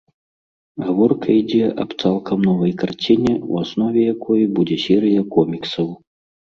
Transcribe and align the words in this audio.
Гаворка 0.85 1.27
ідзе 1.41 1.67
аб 1.85 1.89
цалкам 2.05 2.37
новай 2.49 2.73
карціне, 2.81 3.33
у 3.53 3.63
аснове 3.63 4.11
якой 4.15 4.51
будзе 4.59 4.83
серыя 4.87 5.21
коміксаў. 5.39 5.87